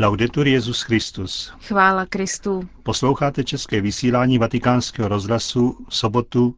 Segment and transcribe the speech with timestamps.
[0.00, 1.52] Laudetur Jezus Christus.
[1.66, 2.68] Chvála Kristu.
[2.82, 6.54] Posloucháte české vysílání Vatikánského rozhlasu v sobotu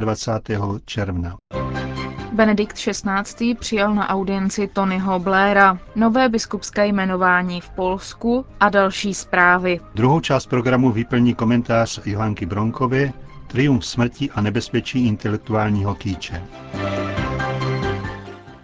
[0.00, 0.56] 23.
[0.84, 1.36] června.
[2.32, 3.54] Benedikt XVI.
[3.54, 9.80] přijal na audienci Tonyho Blaira, nové biskupské jmenování v Polsku a další zprávy.
[9.94, 13.12] Druhou část programu vyplní komentář Johanky Bronkové
[13.46, 16.42] Triumf smrti a nebezpečí intelektuálního kýče.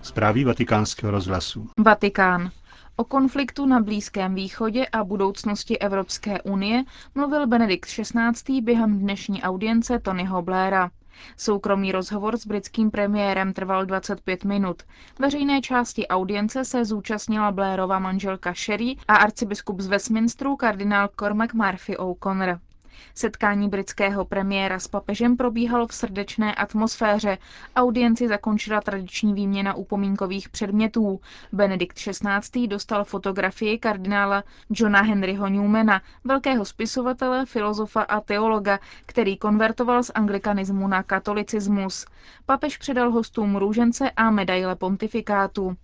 [0.03, 1.69] Zprávy vatikánského rozhlasu.
[1.85, 2.51] Vatikán.
[3.01, 8.61] O konfliktu na Blízkém východě a budoucnosti Evropské unie mluvil Benedikt XVI.
[8.61, 10.91] během dnešní audience Tonyho Blaira.
[11.37, 14.83] Soukromý rozhovor s britským premiérem trval 25 minut.
[15.19, 21.97] Veřejné části audience se zúčastnila Blairova manželka Sherry a arcibiskup z Westminsteru kardinál Cormac Murphy
[21.97, 22.61] O'Connor.
[23.15, 27.39] Setkání britského premiéra s papežem probíhalo v srdečné atmosféře.
[27.77, 31.21] Audienci zakončila tradiční výměna upomínkových předmětů.
[31.53, 32.67] Benedikt XVI.
[32.69, 40.89] dostal fotografii kardinála Johna Henryho Newmana, velkého spisovatele, filozofa a teologa, který konvertoval z anglikanismu
[40.89, 42.07] na katolicismus.
[42.47, 45.77] Papež předal hostům růžence a medaile pontifikátu.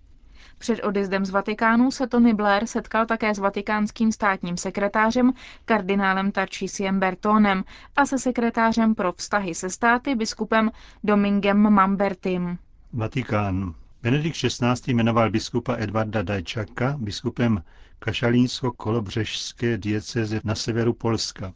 [0.57, 5.33] Před odjezdem z Vatikánu se Tony Blair setkal také s vatikánským státním sekretářem
[5.65, 7.63] kardinálem Tarčísiem Bertonem
[7.95, 10.71] a se sekretářem pro vztahy se státy biskupem
[11.03, 12.57] Domingem Mambertim.
[12.93, 13.73] Vatikán.
[14.03, 14.93] Benedikt XVI.
[14.93, 17.63] jmenoval biskupa Edvarda Dajčaka biskupem
[17.99, 21.53] Kašalínsko-Kolobřežské dieceze na severu Polska.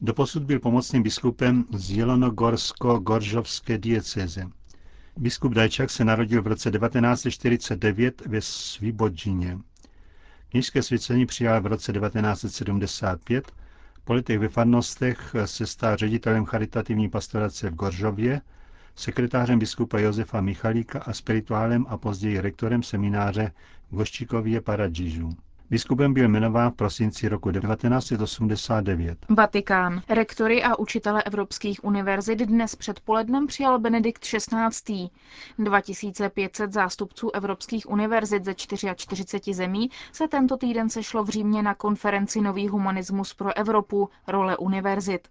[0.00, 4.46] Doposud byl pomocným biskupem z Jelonogorsko-Goržovské dieceze.
[5.16, 9.58] Biskup Dajčak se narodil v roce 1949 ve Svibodžině.
[10.48, 13.52] Kněžské svěcení přijal v roce 1975,
[14.04, 18.40] politik ve farnostech se stal ředitelem charitativní pastorace v Goržově,
[18.96, 23.52] sekretářem biskupa Josefa Michalíka a spirituálem a později rektorem semináře
[23.90, 25.36] v Goščikově Paradžižu.
[25.70, 29.18] Biskupem byl jmenován v prosinci roku 1989.
[29.28, 30.02] Vatikán.
[30.08, 35.08] Rektory a učitele evropských univerzit dnes předpolednem přijal Benedikt XVI.
[35.58, 42.40] 2500 zástupců evropských univerzit ze 44 zemí se tento týden sešlo v Římě na konferenci
[42.40, 45.28] Nový humanismus pro Evropu, role univerzit.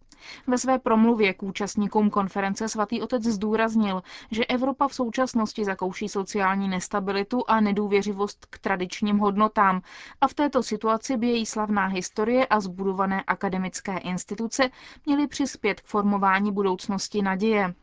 [0.47, 6.67] Ve své promluvě k účastníkům konference svatý otec zdůraznil, že Evropa v současnosti zakouší sociální
[6.67, 9.81] nestabilitu a nedůvěřivost k tradičním hodnotám
[10.23, 14.69] a v této situaci by její slavná historie a zbudované akademické instituce
[15.05, 17.73] měly přispět k formování budoucnosti naděje.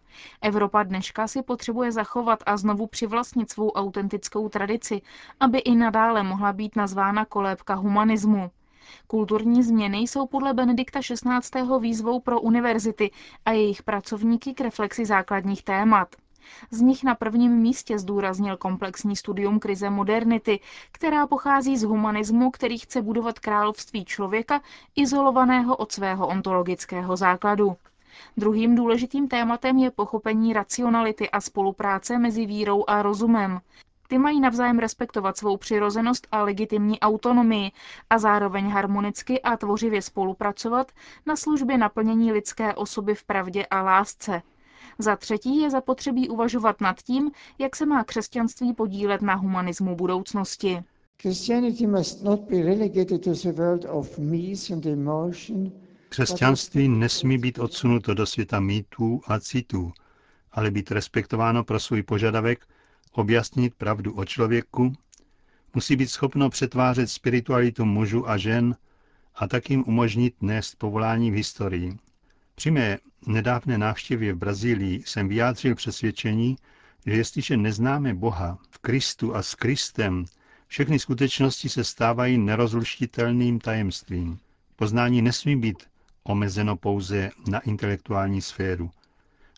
[0.43, 5.03] Evropa dneška si potřebuje zachovat a znovu přivlastnit svou autentickou tradici,
[5.41, 8.51] aby i nadále mohla být nazvána kolébka humanismu.
[9.07, 11.63] Kulturní změny jsou podle Benedikta XVI.
[11.81, 13.11] výzvou pro univerzity
[13.45, 16.17] a jejich pracovníky k reflexi základních témat.
[16.71, 20.61] Z nich na prvním místě zdůraznil komplexní studium krize modernity,
[20.93, 24.61] která pochází z humanismu, který chce budovat království člověka
[24.97, 27.77] izolovaného od svého ontologického základu.
[28.37, 33.61] Druhým důležitým tématem je pochopení racionality a spolupráce mezi vírou a rozumem.
[34.09, 37.73] Ty mají navzájem respektovat svou přirozenost a legitimní autonomii
[38.11, 40.93] a zároveň harmonicky a tvořivě spolupracovat
[41.27, 44.43] na službě naplnění lidské osoby v pravdě a lásce.
[44.99, 50.83] Za třetí je zapotřebí uvažovat nad tím, jak se má křesťanství podílet na humanismu budoucnosti.
[56.09, 59.93] Křesťanství nesmí být odsunuto do světa mýtů a citů,
[60.53, 62.67] ale být respektováno pro svůj požadavek
[63.13, 64.93] objasnit pravdu o člověku,
[65.75, 68.77] musí být schopno přetvářet spiritualitu mužů a žen
[69.35, 71.97] a tak jim umožnit nést povolání v historii.
[72.55, 76.57] Při mé nedávné návštěvě v Brazílii jsem vyjádřil přesvědčení,
[77.07, 80.25] že jestliže neznáme Boha v Kristu a s Kristem,
[80.67, 84.39] všechny skutečnosti se stávají nerozluštitelným tajemstvím.
[84.77, 85.83] Poznání nesmí být
[86.23, 88.91] omezeno pouze na intelektuální sféru,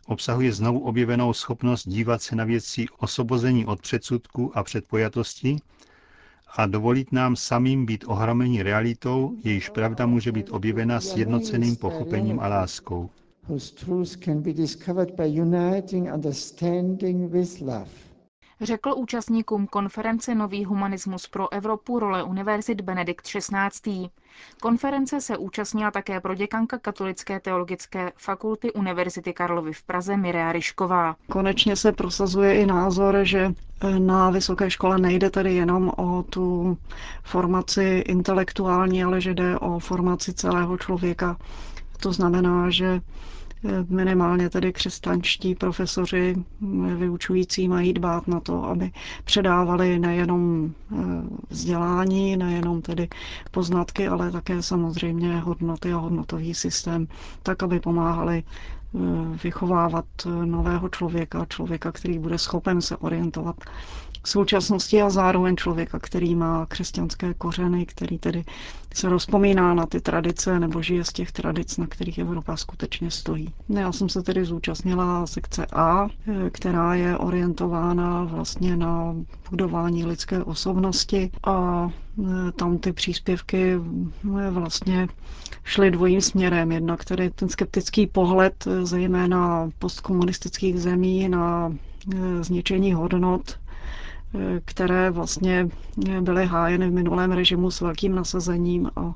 [0.07, 5.57] obsahuje znovu objevenou schopnost dívat se na věci osobození od předsudku a předpojatosti
[6.57, 12.41] a dovolit nám samým být ohromeni realitou, jejíž pravda může být objevena s jednoceným pochopením
[12.41, 13.11] a láskou.
[18.61, 24.09] Řekl účastníkům konference Nový humanismus pro Evropu role univerzit Benedikt XVI.
[24.63, 31.17] Konference se účastnila také proděkanka Katolické teologické fakulty Univerzity Karlovy v Praze Mirea Ryšková.
[31.31, 33.53] Konečně se prosazuje i názor, že
[33.99, 36.79] na vysoké škole nejde tedy jenom o tu
[37.23, 41.37] formaci intelektuální, ale že jde o formaci celého člověka.
[42.03, 43.01] To znamená, že
[43.89, 46.37] minimálně tedy křesťanští profesoři
[46.97, 48.91] vyučující mají dbát na to, aby
[49.25, 50.73] předávali nejenom
[51.51, 53.09] vzdělání, nejenom tedy
[53.51, 57.07] poznatky, ale také samozřejmě hodnoty a hodnotový systém,
[57.43, 58.43] tak, aby pomáhali
[59.43, 60.05] vychovávat
[60.45, 63.57] nového člověka, člověka, který bude schopen se orientovat
[64.27, 68.45] současnosti a zároveň člověka, který má křesťanské kořeny, který tedy
[68.95, 73.55] se rozpomíná na ty tradice nebo žije z těch tradic, na kterých Evropa skutečně stojí.
[73.69, 76.07] Já jsem se tedy zúčastnila sekce A,
[76.53, 79.15] která je orientována vlastně na
[79.51, 81.89] budování lidské osobnosti a
[82.57, 83.75] tam ty příspěvky
[84.51, 85.09] vlastně
[85.65, 86.73] šly dvojím směrem.
[86.73, 91.73] Jednak tedy ten skeptický pohled, zejména postkomunistických zemí na
[92.41, 93.59] zničení hodnot
[94.65, 95.69] které vlastně
[96.21, 99.15] byly hájeny v minulém režimu s velkým nasazením a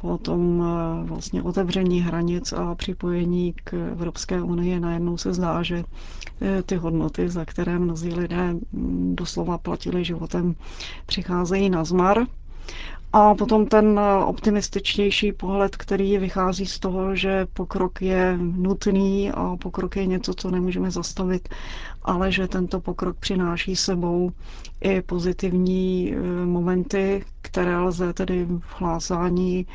[0.00, 5.84] potom eh, vlastně otevření hranic a připojení k Evropské unii najednou se zdá, že
[6.40, 10.54] eh, ty hodnoty, za které mnozí lidé mm, doslova platili životem,
[11.06, 12.18] přicházejí na zmar.
[13.12, 19.96] A potom ten optimističtější pohled, který vychází z toho, že pokrok je nutný a pokrok
[19.96, 21.48] je něco, co nemůžeme zastavit,
[22.02, 24.30] ale že tento pokrok přináší sebou
[24.80, 26.16] i pozitivní e,
[26.46, 29.66] momenty, které lze tedy v hlásání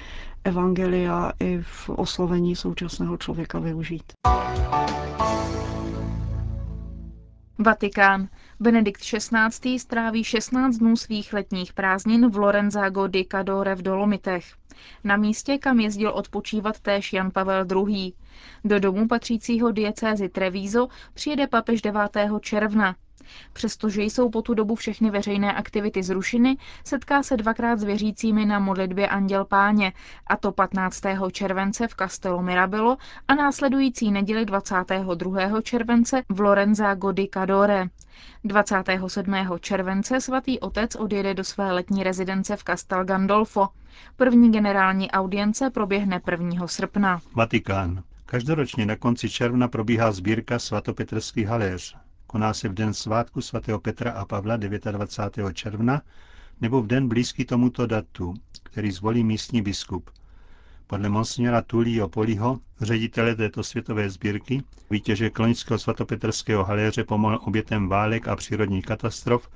[0.43, 4.03] evangelia i v oslovení současného člověka využít.
[7.59, 8.27] Vatikán.
[8.59, 9.79] Benedikt XVI.
[9.79, 14.45] stráví 16 dnů svých letních prázdnin v Lorenzago di Cadore v Dolomitech.
[15.03, 18.13] Na místě, kam jezdil odpočívat též Jan Pavel II.
[18.63, 22.01] Do domu patřícího diecézi Trevízo přijede papež 9.
[22.41, 22.95] června.
[23.53, 28.59] Přestože jsou po tu dobu všechny veřejné aktivity zrušeny, setká se dvakrát s věřícími na
[28.59, 29.93] modlitbě Anděl Páně,
[30.27, 31.01] a to 15.
[31.31, 35.61] července v Castello Mirabello a následující neděli 22.
[35.61, 37.87] července v Lorenza Godi Cadore.
[38.43, 39.35] 27.
[39.59, 43.67] července svatý otec odjede do své letní rezidence v Castel Gandolfo.
[44.17, 46.67] První generální audience proběhne 1.
[46.67, 47.21] srpna.
[47.35, 48.03] Vatikán.
[48.25, 51.97] Každoročně na konci června probíhá sbírka svatopetrských haléř.
[52.27, 55.53] Koná se v den svátku svatého Petra a Pavla 29.
[55.53, 56.01] června
[56.61, 58.33] nebo v den blízký tomuto datu,
[58.63, 60.09] který zvolí místní biskup.
[60.87, 68.27] Podle monsignora Tulio Poliho, ředitele této světové sbírky, vítěže klonického svatopetrského haléře pomohl obětem válek
[68.27, 69.49] a přírodních katastrof,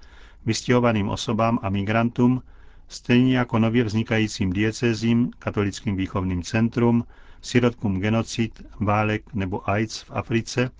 [0.46, 2.44] vystěhovaným osobám a migrantům,
[2.88, 7.06] stejně jako nově vznikajícím diecezím, katolickým výchovným centrum,
[7.42, 10.72] sirotkům genocid, válek nebo AIDS v Africe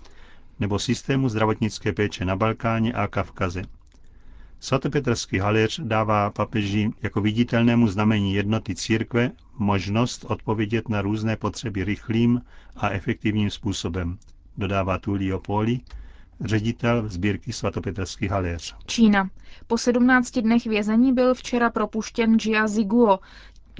[0.60, 3.62] nebo systému zdravotnické péče na Balkáně a Kavkaze.
[4.60, 12.40] Svatopetrský haléř dává papeži jako viditelnému znamení jednoty církve možnost odpovědět na různé potřeby rychlým
[12.76, 14.18] a efektivním způsobem,
[14.56, 15.80] dodává Tullio Poli,
[16.40, 18.76] ředitel sbírky svatopetrský haléř.
[18.86, 19.30] Čína.
[19.66, 23.18] Po 17 dnech vězení byl včera propuštěn Jia Ziguo,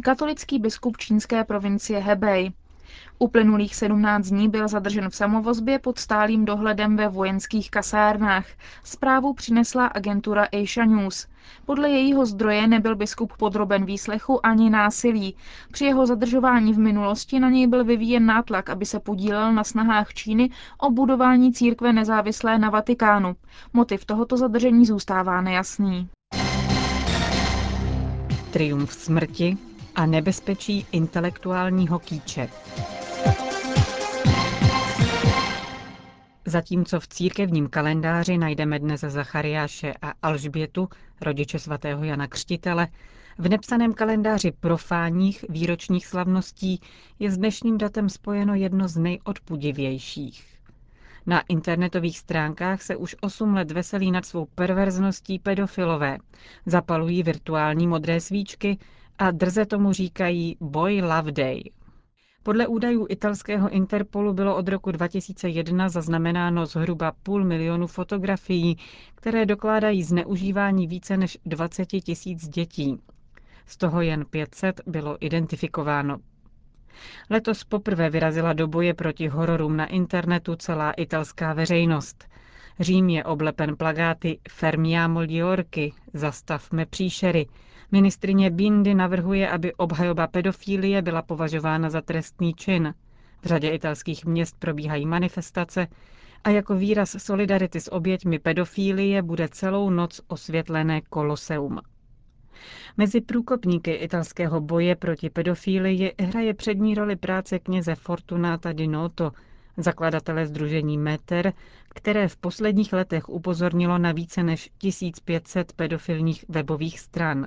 [0.02, 2.52] katolický biskup čínské provincie Hebei.
[3.18, 8.46] Uplynulých 17 dní byl zadržen v samovozbě pod stálým dohledem ve vojenských kasárnách.
[8.84, 11.26] Zprávu přinesla agentura Asia News.
[11.66, 15.36] Podle jejího zdroje nebyl biskup podroben výslechu ani násilí.
[15.72, 20.14] Při jeho zadržování v minulosti na něj byl vyvíjen nátlak, aby se podílel na snahách
[20.14, 23.36] Číny o budování církve nezávislé na Vatikánu.
[23.72, 26.08] Motiv tohoto zadržení zůstává nejasný.
[28.50, 32.48] Triumf smrti a nebezpečí intelektuálního kýče.
[36.44, 40.88] Zatímco v církevním kalendáři najdeme dnes Zachariáše a Alžbětu,
[41.20, 42.88] rodiče svatého Jana Křtitele,
[43.38, 46.80] v nepsaném kalendáři profánních výročních slavností
[47.18, 50.44] je s dnešním datem spojeno jedno z nejodpudivějších.
[51.26, 56.18] Na internetových stránkách se už 8 let veselí nad svou perverzností pedofilové.
[56.66, 58.78] Zapalují virtuální modré svíčky
[59.20, 61.62] a drze tomu říkají Boy Love Day.
[62.42, 68.76] Podle údajů italského Interpolu bylo od roku 2001 zaznamenáno zhruba půl milionu fotografií,
[69.14, 73.00] které dokládají zneužívání více než 20 tisíc dětí.
[73.66, 76.18] Z toho jen 500 bylo identifikováno.
[77.30, 82.24] Letos poprvé vyrazila do boje proti hororům na internetu celá italská veřejnost.
[82.80, 87.46] Řím je oblepen plagáty Fermiamo gli zastavme příšery,
[87.92, 92.94] Ministrině Bindy navrhuje, aby obhajoba pedofilie byla považována za trestný čin.
[93.42, 95.86] V řadě italských měst probíhají manifestace
[96.44, 101.80] a jako výraz solidarity s oběťmi pedofilie bude celou noc osvětlené koloseum.
[102.96, 109.32] Mezi průkopníky italského boje proti pedofílii hraje přední roli práce kněze Fortunata di Noto,
[109.76, 111.52] zakladatele Združení Meter,
[111.88, 117.46] které v posledních letech upozornilo na více než 1500 pedofilních webových stran.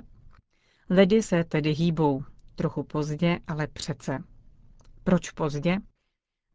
[0.96, 2.24] Ledy se tedy hýbou.
[2.54, 4.18] Trochu pozdě, ale přece.
[5.04, 5.76] Proč pozdě?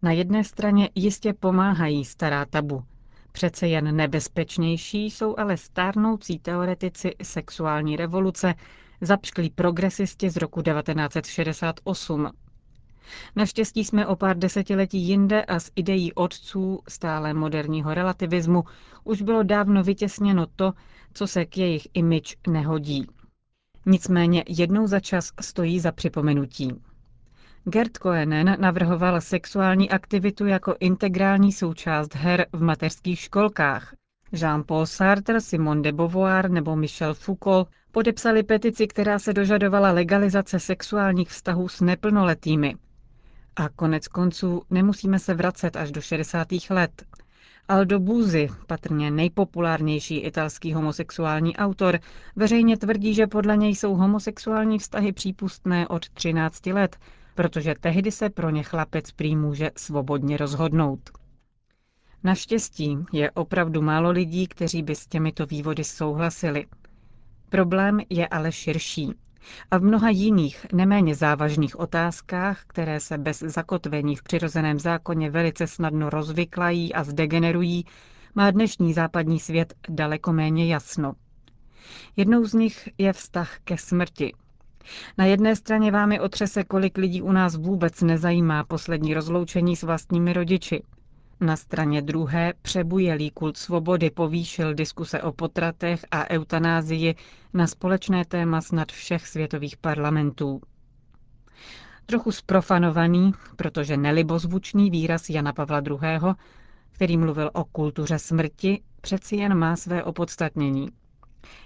[0.01, 2.83] Na jedné straně jistě pomáhají stará tabu.
[3.31, 8.53] Přece jen nebezpečnější jsou ale stárnoucí teoretici sexuální revoluce,
[9.01, 12.29] zapšklí progresisti z roku 1968.
[13.35, 18.63] Naštěstí jsme o pár desetiletí jinde a s ideí otců stále moderního relativismu
[19.03, 20.73] už bylo dávno vytěsněno to,
[21.13, 23.07] co se k jejich image nehodí.
[23.89, 26.81] Nicméně jednou za čas stojí za připomenutí.
[27.63, 33.93] Gerd Koenen navrhoval sexuální aktivitu jako integrální součást her v mateřských školkách.
[34.33, 41.29] Jean-Paul Sartre, Simone de Beauvoir nebo Michel Foucault podepsali petici, která se dožadovala legalizace sexuálních
[41.29, 42.75] vztahů s neplnoletými.
[43.55, 46.47] A konec konců nemusíme se vracet až do 60.
[46.69, 47.03] let.
[47.69, 51.99] Aldo Buzi, patrně nejpopulárnější italský homosexuální autor,
[52.35, 56.97] veřejně tvrdí, že podle něj jsou homosexuální vztahy přípustné od 13 let,
[57.35, 61.09] protože tehdy se pro ně chlapec prý může svobodně rozhodnout.
[62.23, 66.65] Naštěstí je opravdu málo lidí, kteří by s těmito vývody souhlasili.
[67.49, 69.13] Problém je ale širší.
[69.71, 75.67] A v mnoha jiných, neméně závažných otázkách, které se bez zakotvení v přirozeném zákoně velice
[75.67, 77.85] snadno rozvyklají a zdegenerují,
[78.35, 81.13] má dnešní západní svět daleko méně jasno.
[82.15, 84.33] Jednou z nich je vztah ke smrti.
[85.17, 90.33] Na jedné straně vámi otřese, kolik lidí u nás vůbec nezajímá poslední rozloučení s vlastními
[90.33, 90.83] rodiči–
[91.41, 97.15] na straně druhé přebujelý kult svobody povýšil diskuse o potratech a eutanázii
[97.53, 100.61] na společné téma snad všech světových parlamentů.
[102.05, 106.33] Trochu sprofanovaný, protože nelibozvučný výraz Jana Pavla II.,
[106.91, 110.87] který mluvil o kultuře smrti, přeci jen má své opodstatnění.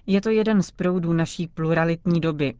[0.05, 2.53] Je to jeden z proudů naší pluralitní doby.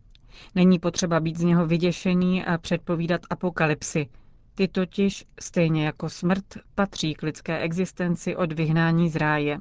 [0.56, 4.08] Není potřeba být z něho vyděšený a předpovídat apokalypsy–
[4.56, 6.46] ty totiž, stejně jako smrt,
[6.76, 9.58] patří k lidské existenci od vyhnání z ráje.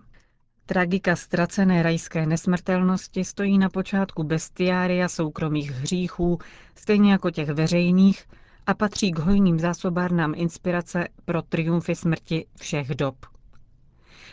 [0.66, 6.38] Tragika ztracené rajské nesmrtelnosti stojí na počátku bestiária soukromých hříchů,
[6.74, 8.24] stejně jako těch veřejných,
[8.66, 13.16] a patří k hojným zásobárnám inspirace pro triumfy smrti všech dob.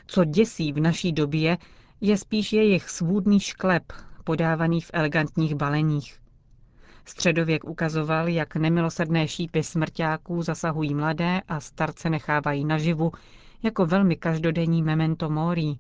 [0.07, 1.57] Co děsí v naší době,
[2.01, 3.83] je spíš jejich svůdný šklep,
[4.23, 6.19] podávaný v elegantních baleních.
[7.09, 13.11] Středověk ukazoval, jak nemilosrdné šípy smrťáků zasahují mladé a starce nechávají naživu,
[13.63, 15.77] jako velmi každodenní memento mori.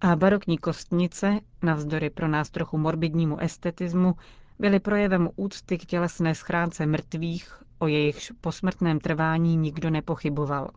[0.00, 4.14] A barokní kostnice, navzdory pro nás trochu morbidnímu estetismu,
[4.58, 10.70] byly projevem úcty k tělesné schránce mrtvých, o jejichž posmrtném trvání nikdo nepochyboval.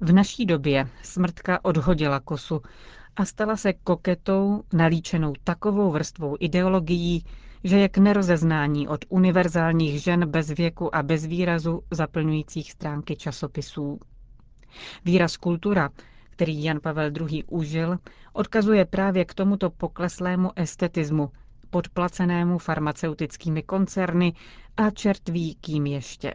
[0.00, 2.62] V naší době smrtka odhodila kosu
[3.16, 7.24] a stala se koketou nalíčenou takovou vrstvou ideologií,
[7.64, 13.98] že je k nerozeznání od univerzálních žen bez věku a bez výrazu zaplňujících stránky časopisů.
[15.04, 15.90] Výraz kultura,
[16.30, 17.44] který Jan Pavel II.
[17.44, 17.98] užil,
[18.32, 21.30] odkazuje právě k tomuto pokleslému estetismu,
[21.70, 24.32] podplacenému farmaceutickými koncerny
[24.76, 26.34] a čertví kým ještě.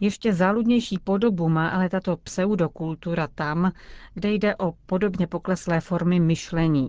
[0.00, 3.72] Ještě záludnější podobu má ale tato pseudokultura tam,
[4.14, 6.88] kde jde o podobně pokleslé formy myšlení,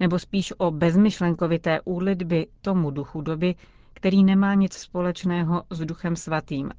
[0.00, 3.54] nebo spíš o bezmyšlenkovité úlitby tomu duchu doby,
[3.94, 6.70] který nemá nic společného s duchem svatým.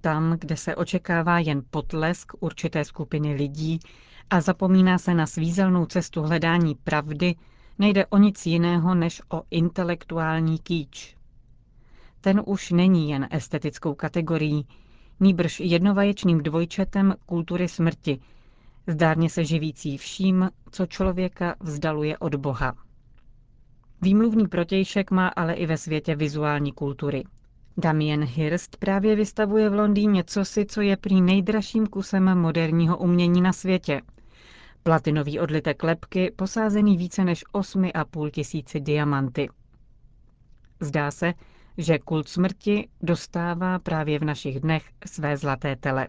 [0.00, 3.80] Tam, kde se očekává jen potlesk určité skupiny lidí
[4.30, 7.34] a zapomíná se na svízelnou cestu hledání pravdy,
[7.78, 11.16] nejde o nic jiného než o intelektuální kýč.
[12.20, 14.66] Ten už není jen estetickou kategorií,
[15.20, 18.20] nýbrž jednovaječným dvojčetem kultury smrti,
[18.86, 22.74] zdárně se živící vším, co člověka vzdaluje od Boha.
[24.02, 27.24] Výmluvný protějšek má ale i ve světě vizuální kultury.
[27.76, 33.52] Damien Hirst právě vystavuje v Londýně cosi, co je prý nejdražším kusem moderního umění na
[33.52, 34.00] světě.
[34.82, 39.48] Platinový odlitek lepky posázený více než 8,5 tisíci diamanty.
[40.80, 41.32] Zdá se,
[41.78, 46.08] že kult smrti dostává právě v našich dnech své zlaté tele.